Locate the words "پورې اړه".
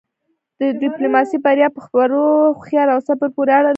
3.35-3.61